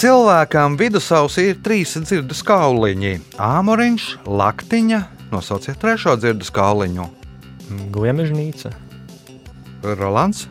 [0.00, 3.18] Cilvēkam vidusausī ir trīs dzirdes kauliņi-
[3.56, 5.00] āmuriņš, laktiņa.
[5.30, 7.08] Nosauciet trešo dzirdes kauliņu.
[7.92, 8.72] Gliemežnīca.
[9.82, 10.46] Rolands.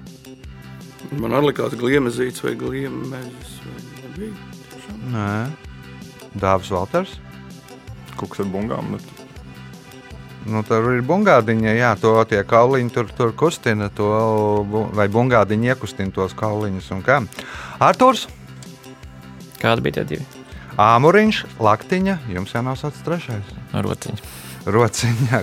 [1.11, 3.57] Man arī likās gliemezīts vai gliemezis.
[3.65, 4.48] vai nebija?
[4.99, 5.47] Nē,
[6.35, 7.15] Dārzs Valters.
[8.19, 8.95] kaut kas ar bungām.
[8.97, 9.05] Bet...
[10.49, 14.07] Nu, tur ir bungādiņa, jā, to tie kauliņi tur, tur kustina, to,
[14.95, 16.91] vai bungādiņi iekustina tos kauliņus.
[16.95, 17.21] un kā.
[17.79, 18.27] Arthurs,
[19.59, 20.25] Kādi bija tie divi?
[20.79, 23.49] āmuriņš, laktiņa, jums jānosauc trešais.
[23.75, 24.21] Rociņi.
[24.71, 25.41] Rociņā.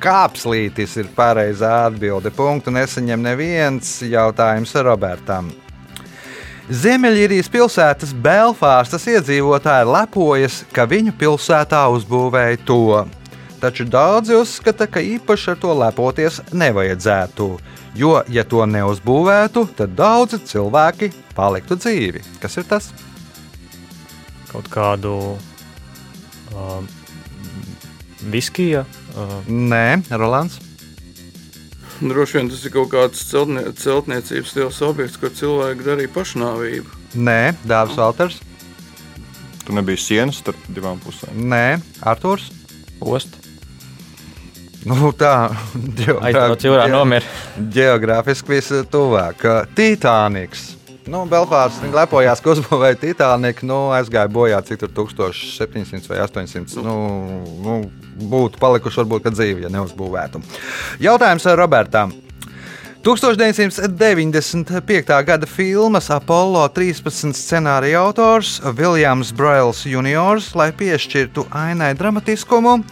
[0.00, 2.32] Kāpslītis ir pareizā atbilde.
[2.32, 5.50] Punktu nesaņem neviens jautājums Robertam.
[6.70, 13.08] Ziemeļīrijas pilsētas Belfāstas iedzīvotāji lepojas, ka viņu pilsētā uzbūvēja to.
[13.58, 17.48] Taču daudzi uzskata, ka īpaši ar to lepoties nevajadzētu.
[17.98, 22.22] Jo, ja to neuzbūvētu, tad daudzi cilvēki paliktu dzīvi.
[22.38, 22.92] Kas ir tas?
[24.52, 25.16] Kaut kādu
[26.54, 26.80] uh,
[28.30, 28.86] viskija.
[29.18, 30.69] Uh, Nē, Rolands.
[32.00, 36.96] Droši vien tas ir kaut kāds celtnie, celtniecības stils objekts, kur cilvēki darīja pašnāvību.
[37.20, 38.40] Nē, Dārzs Valters.
[39.66, 41.44] Tur nebija sienas starp divām pusēm.
[41.52, 42.48] Nē, Arthurs.
[43.04, 43.36] Ost.
[44.88, 45.50] Nu, tā
[46.24, 47.28] Aizbrauc jūrā, nomira.
[47.76, 49.44] Geogrāfiski visstuvāk.
[49.76, 50.79] Titāniks.
[51.08, 53.64] Nu, Belfārs lepojās, ka uzbūvēja Titaniku.
[53.68, 56.82] Nu, aizgāja bojā cik tur 1700 vai 800.
[56.84, 56.96] Nu,
[57.64, 57.76] nu,
[58.30, 60.42] būtu palikuši varbūt dzīvi, ja neuzbūvētu.
[61.00, 62.12] Jautājums Robertam.
[63.02, 65.24] 1995.
[65.24, 72.82] gada filmas Apollo 13 scenārija autors Viljams Brails Jr., lai piešķirtu ainai dramatiskumu,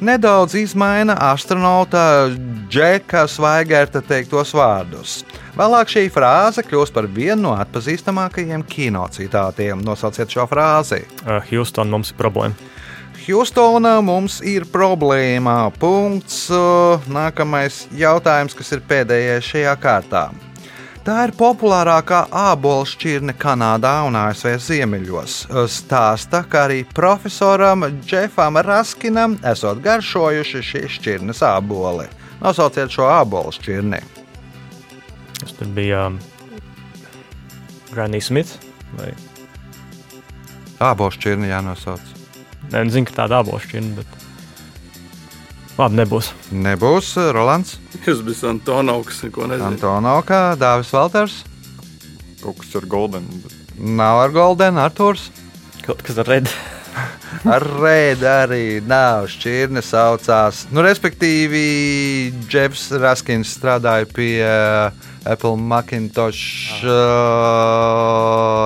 [0.00, 2.30] nedaudz izmaina astronauta
[2.70, 5.24] Džeka Svaigerta teiktos vārdus.
[5.58, 9.84] Vēlāk šī frāze kļūst par vienu no atpazīstamākajiem kinocitātiem.
[9.84, 11.04] Nosauciet šo frāzi.
[11.26, 12.56] uh, Houston mums ir problēma.
[13.28, 15.68] Hjūstonā mums ir problēma.
[15.76, 16.46] Punkts.
[17.12, 20.22] Nākamais jautājums, kas ir pēdējais šajā kārtā.
[21.04, 25.36] Tā ir populārākā ābola šķirne Kanādā un ASV ziemeļos.
[25.68, 32.08] Stāsta, ka arī profesoram Džefam Raskinam esot garšojuši šī šķirnes āboli.
[32.40, 34.00] Nosauciet šo ābolu šķirni.
[35.42, 36.20] Tas tur bija um,
[37.92, 38.56] Granny Smith.
[38.96, 39.12] Vai...
[40.80, 42.17] Ābolu šķirni jānosauc.
[42.68, 44.08] Nē, nezinu, ka tāda abošķina, bet
[45.78, 46.32] labi, nebūs.
[46.52, 49.72] Nebūs Rolands, Es biju Antonovs, neko nezinu.
[49.72, 51.42] Antonovs, Dāvis Valters,
[52.42, 53.24] Kaut kas ar golden.
[53.42, 53.52] Bet...
[53.78, 55.30] nav ar Goldenu, Arthurs.
[55.86, 56.74] Kaut kas ar redzēšanu.
[57.54, 60.64] Ar rēdu arī nav šķirne saucās.
[60.74, 61.60] Nu, respektīvi,
[62.50, 64.90] Jeffs Raskins strādāja pie uh,
[65.28, 66.90] Apple Macintosh uh,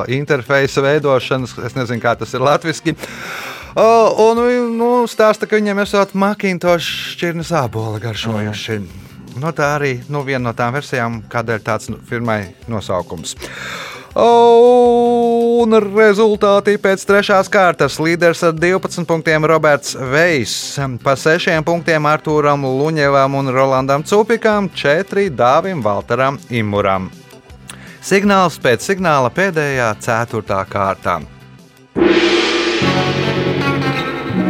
[0.09, 1.53] interfeisa veidošanas.
[1.67, 2.97] Es nezinu, kā tas ir latviešu.
[3.73, 3.85] O,
[4.29, 4.43] un
[4.77, 8.83] nu, stāsta, ka viņam esot Macintosh šķirnes ābola garšojuši.
[9.41, 13.33] Nu, tā arī nu, viena no tām versijām, kādēļ tāds nu, firmai nosaukums.
[14.13, 22.69] Un rezultāti pēc trešās kārtas līderis ar 12 punktiem Roberts Vejs, pa 6 punktiem Artūram
[22.69, 27.09] Luņevam un Rolandam Cupikam, 4 Dāvim Valteram Imuram.
[28.05, 30.65] Signāls pēc signāla pēdējā, 4.
[30.69, 31.23] kārtā.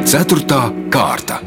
[0.09, 0.61] Ceturtā
[0.93, 1.38] kārta.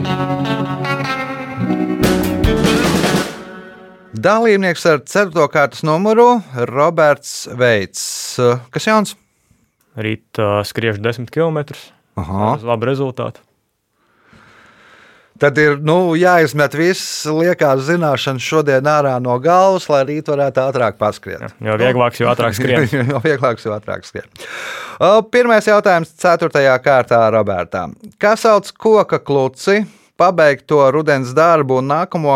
[4.16, 5.48] Dalībnieks ar 4.
[5.54, 6.28] kārtas numuru
[6.72, 8.04] Roberts Veits.
[8.72, 9.16] Kas jauns?
[9.96, 11.76] Rīt uh, skriešu 10 km.
[12.20, 12.56] Aha.
[12.56, 13.44] Tas ir labi rezultāti.
[15.36, 20.96] Tad ir nu, jāizmet viss liekās zināšanas šodien ārā no galvas, lai rīt varētu ātrāk
[21.02, 21.52] paskriet.
[21.60, 22.88] Jo vieglāks, jo ātrāk skrien.
[23.12, 24.30] jo vieglāks, jo ātrāk skrien.
[24.96, 26.64] O, Pirmais jautājums, 4.
[26.86, 27.98] kārtā Robertām.
[28.22, 29.82] Kas sauc koka kluci?
[30.16, 32.36] Pabeigto rudens darbu un nākamo,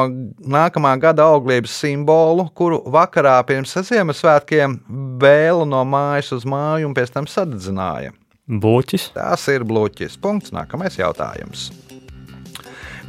[0.51, 4.75] nākamā gada auglības simbolu, kuru vakarā pirms Ziemassvētkiem
[5.23, 8.11] vēlu no mājas uz māju un pēc tam sadedzināja.
[8.49, 9.13] Būķis.
[9.15, 10.19] Tas ir bloķis.
[10.19, 10.51] Punkts.
[10.51, 11.69] Nākamais jautājums.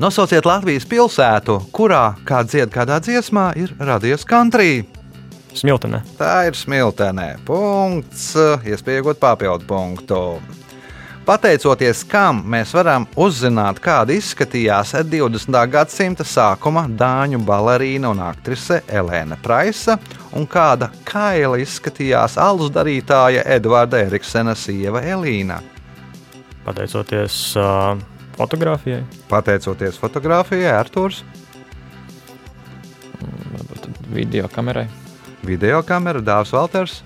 [0.01, 4.87] Nosauciet Latvijas pilsētu, kurā, kā dzied kādā dziesmā, ir radies country.
[5.53, 5.99] Smiltenē.
[6.17, 7.27] Tā ir smiltenē.
[7.45, 8.31] Punkts.
[8.65, 10.21] Iespējot papildu punktu.
[11.29, 15.59] Pateicoties kam mēs varam uzzināt, kāda izskatījās 20.
[15.69, 19.99] gadsimta sākuma dāņu balerīna un aktrise Elēna Praisa,
[20.33, 25.61] un kāda kaila izskatījās alus darītāja Edvarda Eriksena sieva Elīna.
[26.65, 28.01] Pateicoties uh,
[28.37, 29.03] fotografijai.
[29.29, 31.25] Pateicoties fotografijai, Arthurs,
[33.81, 34.87] tad video kamerai.
[35.43, 37.03] video kamera, Dārzs Valters,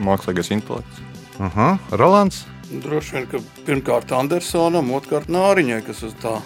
[0.00, 1.00] Mākslīgais intelekts.
[1.38, 2.46] uh -huh, Rolands.
[2.70, 6.40] Droši vien, ka pirmkārt Andersonam, otrkārt Nāriņai, kas uz tā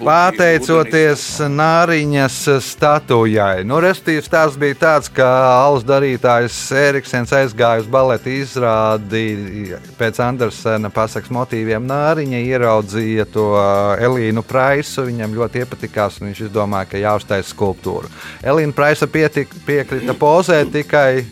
[0.00, 3.64] Pateicoties Nāriņas statujai.
[3.66, 5.26] Nu, Restīvs tās bija tāds, ka
[5.64, 11.84] alus darītājs Eriksens aizgāja uz baleta izrādi pēc Andersena pasakas motīviem.
[11.88, 13.50] Nāriņa ieraudzīja to
[14.02, 15.06] Elīnu Praisu.
[15.08, 18.10] Viņam ļoti iepatikās, un viņš izdomāja, ka jāuztaisa skulptūru.
[18.42, 21.24] Elīna Praisa pietik, piekrita pozēt tikai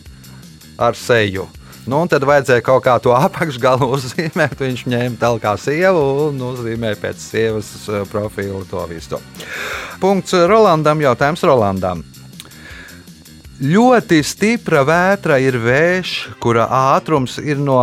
[0.79, 1.49] ar seju.
[1.83, 4.55] Nu, un tad vajadzēja kaut kā to apakšgalu uzzīmēt.
[4.61, 9.19] Viņš ņēma tālu kā sievu un uzzīmēja pēc sievas eh, profilu to visu.
[10.03, 11.03] Punkts Rolandam.
[11.03, 12.05] Jautājums Rolandam.
[13.63, 16.65] Ļoti stipra vētra ir vējš, kura
[16.97, 17.77] ātrums ir no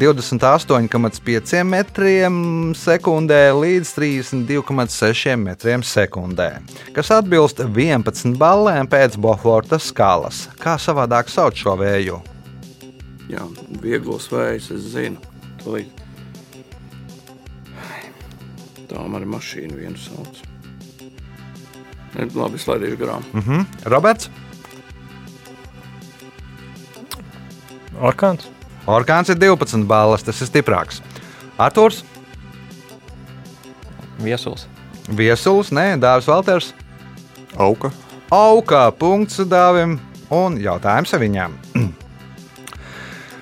[0.00, 2.38] 28,5 metriem
[2.72, 6.46] sekundē līdz 32,6 metriem sekundē,
[6.96, 10.46] kas atbilst 11 ballēm pēc Boforta skalas.
[10.62, 12.22] Kā savādāk sauc šo vēju?
[13.30, 13.42] Jā,
[13.82, 15.22] vieglos vējus es zinu.
[15.62, 15.90] Tūlīt.
[18.86, 20.42] Tā man ir mašīna viena sauc.
[22.16, 23.24] Ne, Labi, slaidīšu garām.
[23.34, 23.66] Mhm.
[23.92, 24.30] Roberts,
[27.96, 28.46] Orkāns.
[28.86, 31.00] Orkāns ir 12 balvas, tas ir stiprāks.
[31.58, 32.04] Arthurs,
[34.20, 34.66] Viesuls.
[35.08, 36.72] Viesuls, Nē, Dārzs Valters,
[37.56, 37.90] Auka.
[38.30, 39.98] Auka punkts dāvim
[40.30, 41.56] un jautājums viņam.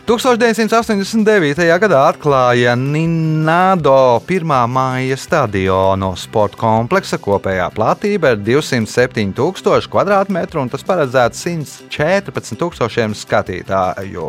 [0.05, 1.64] 1989.
[1.81, 10.85] gadā atklāja Nīnādo pirmā māja stadionu sporta kompleksa kopējā platība ir 207,000 km2, un tas
[10.85, 14.27] paredzēts 114,000 skatītāju.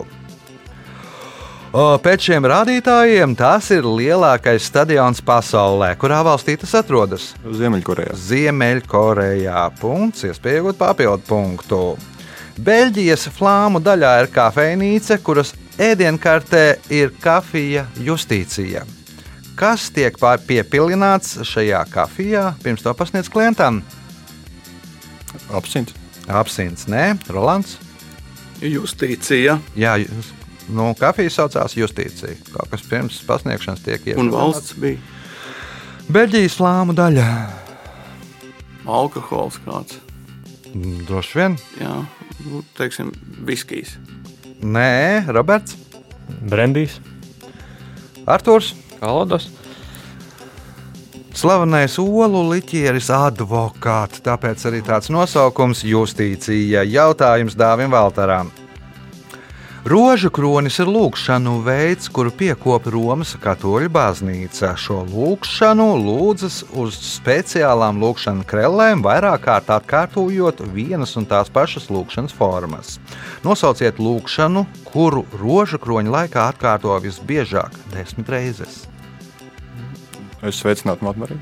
[1.75, 5.91] Pēc šiem rādītājiem tas ir lielākais stadions pasaulē.
[5.99, 7.33] Kurā valstī tas atrodas?
[7.43, 8.15] Ziemeļkorejā.
[8.15, 9.67] Ziemeļkorejā.
[9.83, 11.83] Punkts, iespēja iegūt papildu punktu.
[12.63, 18.85] Beļģijas flāmu daļā ir kafejnīca, kuras ēdienkartē ir kafija justīcija.
[19.55, 23.81] Kas tiek piepilināts šajā kafijā pirms to pasniedz klientam?
[25.53, 25.93] Apsins.
[26.27, 27.77] Apsins, nē, Rolands.
[28.61, 30.31] Justīcija Jā, jūs-
[30.69, 32.35] nu, kafija saucās justīcija.
[32.53, 34.31] Kaut kas pirms pasniegšanas tiek un iepilnāts.
[34.31, 34.97] valsts bija
[36.11, 37.27] Beļģijas flāmu daļa.
[38.85, 39.99] alkohols kāds.
[40.73, 41.57] Mm, Droši vien.
[41.79, 42.05] Jā,
[42.45, 43.11] nu, teiksim,
[43.45, 43.95] viskijs.
[44.61, 45.75] Nē, Roberts,
[46.41, 46.99] Brendijs.
[48.25, 48.73] Arthurs.
[48.99, 49.49] Kalodos.
[51.35, 56.85] Slavenais olu liķieris advokāts, tāpēc arī tāds nosaukums- justīcija.
[56.87, 58.51] Jautājums Dāvim Valtaram.
[59.85, 64.71] Rožu kronis ir lūkšanu veids, kuru piekopa Romas katoļu baznīca.
[64.81, 72.33] Šo lūkšanu lūdzas uz speciālām lūkšanas krellēm, vairāk kārt atkārtojot vienas un tās pašas lūkšanas
[72.33, 72.95] formas.
[73.45, 78.87] Nosauciet lūkšanu, kuru rožu kroņa laikā atkārto visbiežāk- desmit reizes.
[80.41, 81.39] Es sveicinātu Matmariju.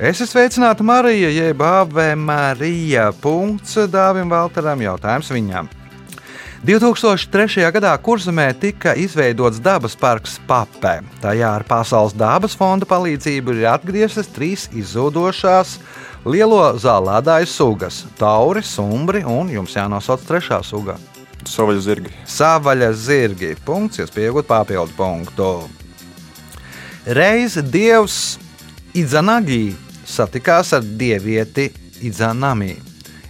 [0.00, 3.12] Es esmu sveicināta Marija, jeb Ave Marija.
[3.12, 4.82] Punkts Dāvim Valteram.
[4.82, 5.85] Jautājums viņam.
[6.66, 7.62] 2003.
[7.70, 10.96] gadā Kurzemē tika izveidots dabas parks Papē.
[11.22, 15.76] Tajā ar Pasaules dabas fonda palīdzību ir atgrieztas trīs izzudošās
[16.26, 20.98] lielo zālēdāju sugas- tauri, sumbri un jums jānosauc trešā suga.
[21.44, 22.10] Savaļas zirgi.
[22.26, 23.54] Savaļas zirgi.
[23.64, 25.68] Punkts, jūs pieaugat papildu punktu.
[27.06, 28.38] Reiz dievs
[28.92, 31.70] Idzanagi satikās ar dievieti
[32.02, 32.76] Idzanami.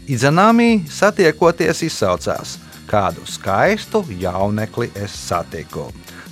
[0.09, 5.89] Idzanami satiekoties izsaucās: Kādu skaistu jaunekli es satiku.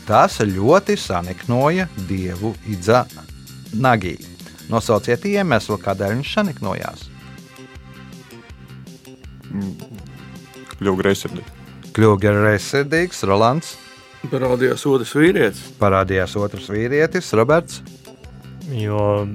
[0.06, 4.18] Tas ļoti saniknoja dievu Idzanagi.
[4.70, 7.08] Nosauciet iemeslu, kādēļ viņš saniknojās.
[10.78, 11.50] Kļuvu greizsirdīgi.
[11.94, 13.74] Kļuva greizsirdīgs, Rolands,
[14.32, 15.60] Parādījās otrs vīrietis.
[15.78, 17.82] parādījās otrs vīrietis, Roberts.
[18.72, 19.26] Jo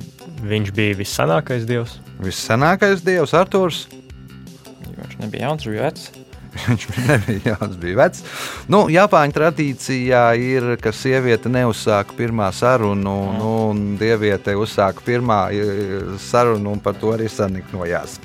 [0.42, 2.00] viņš bija vissanākais dievs.
[2.20, 3.84] Vissenākais dievs, Arthurs.
[3.94, 6.10] Jo Viņš nebija jauns, viņš bija vecs.
[6.68, 8.24] Viņš nebija jauns, bija vecs.
[8.72, 16.02] Nu, Japāņu tradīcijā ir, ka sieviete neuzsāka pirmā sarunu, nu, un dieviete uzsāka pirmā e,
[16.30, 18.18] sarunu, un par to arī saniknojās.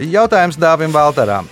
[0.00, 1.48] Jautājums Dāvim Valteram.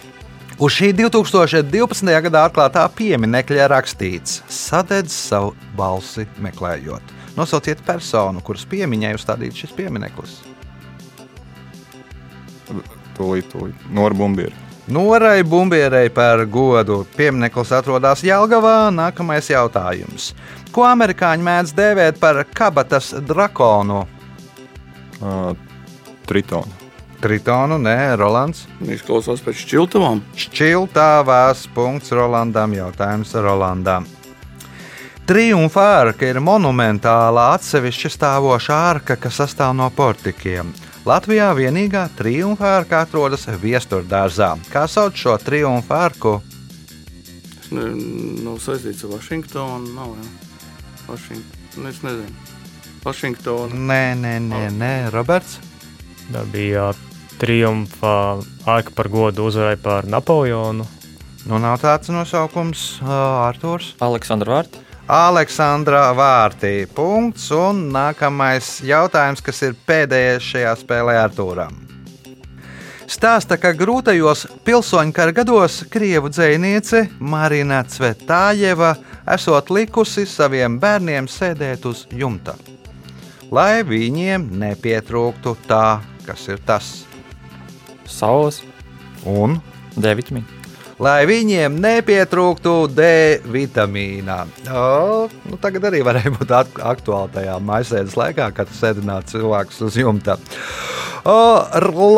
[0.55, 2.11] Uz šī 2012.
[2.29, 7.15] gadā atklātā pieminiekļa rakstīts: Sadedz savu balsi meklējot.
[7.35, 10.37] Nosauciet personu, kuras piemiņai uzstādīts šis piemineklis.
[13.19, 13.89] Tūlīt, tūlīt.
[13.95, 14.64] Nora Bumbieri.
[14.87, 17.07] Norai Bumbierei par godu.
[17.17, 18.91] Piemineklis atrodas Jālgavā.
[18.93, 20.35] Nākamais jautājums.
[20.75, 24.03] Ko amerikāņi mēdz dēvēt par kabatas drakonu?
[25.23, 25.55] Uh,
[26.29, 26.83] Tritona.
[27.25, 28.67] Tritonu, nē, Rolands.
[28.85, 30.21] Izklausās pēc šķiltavām.
[30.37, 32.77] Šķiltāvās punkts Rolandam.
[32.77, 34.05] Jautājums Rolandam.
[35.25, 40.75] Triumfa arka ir monumentāla atsevišķa stāvoša arka, kas sastāv no portikiem.
[41.05, 44.55] Latvijā vienīgā triumfa arka atrodas viesturdārzā.
[44.73, 46.39] Kā sauc šo triumfa arku?
[47.59, 47.91] Tas ne,
[48.47, 49.93] nav saistīts ar Vašingtonu.
[49.93, 50.31] Nav, jā.
[51.11, 51.43] Vašing...
[51.91, 52.33] Es nezinu.
[53.05, 53.77] Vašingtonu.
[53.91, 54.93] Nē, nē, nē, nē.
[55.13, 55.59] Roberts.
[56.31, 56.89] Tā bija
[57.37, 60.89] triumfa arka par godu uzvarai pār Napoleonu.
[61.45, 63.13] Nu, nav tāds nosaukums, uh,
[63.45, 63.93] Arthurs.
[64.01, 64.84] Aleksandra Vārta.
[65.09, 66.87] Aleksandra Vārtī.
[66.89, 67.51] Punkts.
[67.53, 71.77] Un nākamais jautājums, kas ir pēdējais šajā spēlē Arthūram.
[73.05, 78.95] Stāsta, ka grūtajos pilsoņkara gados krievu dziniece Marina Cvetājeva
[79.37, 82.57] esot likusi saviem bērniem sēdēt uz jumta,
[83.53, 86.95] lai viņiem nepietrūktu tā, kas ir tas.
[88.09, 88.63] Saules.
[89.29, 89.61] Un
[89.97, 90.64] D vitamīna.
[91.03, 93.07] Lai viņiem nepietrūktu D
[93.51, 94.45] vitamīna.
[94.71, 99.99] O, nu, tagad arī varēja būt ak aktuāli tajā maisēdes laikā, kad sēdināt cilvēkus uz
[100.01, 100.39] jumta.
[101.25, 101.39] O,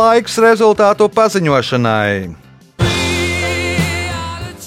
[0.00, 2.45] laiks rezultātu paziņošanai.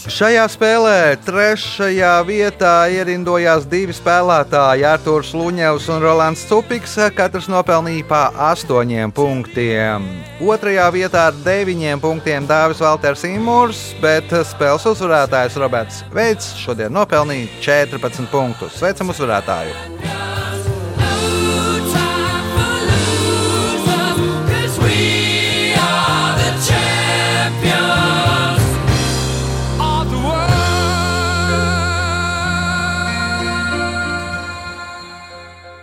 [0.09, 6.95] Šajā spēlē trešajā vietā ierindojās divi spēlētāji, Arthurs Luņevs un Rolands Cupiks.
[7.13, 10.09] Katrs nopelnīja pa astoņiem punktiem.
[10.41, 17.61] Otrajā vietā ar deviņiem punktiem Dāvis Valters Imūrs, bet spēles uzvarētājs Roberts Veids šodien nopelnīja
[17.69, 18.81] 14 punktus.
[18.81, 20.38] Sveicam uzvarētāju!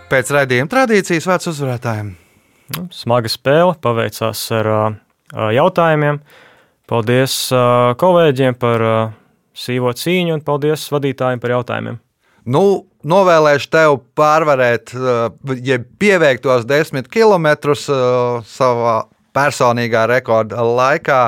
[0.07, 2.13] Pēc raidījuma tradīcijas vārds uzvarētājiem.
[2.77, 4.69] Nu, Smaga spēle, paveicās ar
[5.51, 6.21] jautājumiem.
[6.87, 7.35] Paldies
[7.99, 8.85] kolēģiem par
[9.57, 11.99] sīvo cīņu un paldies vadītājiem par jautājumiem.
[12.47, 12.63] Nu,
[13.03, 14.95] novēlēšu tev pārvarēt,
[15.67, 17.83] ja pieveikt tos desmit kilometrus
[18.47, 18.97] savā
[19.35, 21.21] personīgā rekorda laikā.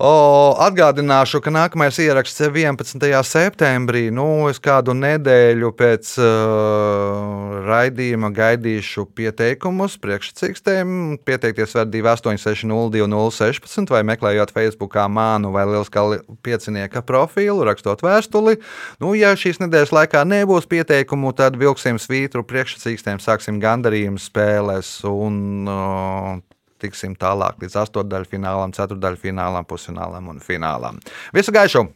[0.00, 2.96] O, atgādināšu, ka nākamais ieraksts ir 11.
[3.28, 4.08] septembrī.
[4.08, 11.20] Nu, es kādu nedēļu pēc uh, raidījuma gaidīšu pieteikumus priekšsakstēm.
[11.28, 18.56] Pieteikties var 286-0216 vai meklējot Facebook mānu vai Lieliskā piecinieka profilu, rakstot vēstuli.
[19.04, 25.04] Nu, ja šīs nedēļas laikā nebūs pieteikumu, tad vilksim svītru priekšsakstēm, sāksim gandarījumu spēles.
[25.12, 26.40] Un, uh,
[26.82, 31.02] tiksim tālāk līdz astotdaļfinālam, ceturdaļfinālam, pusfinālam un finālam.
[31.36, 31.86] Visu gaišu!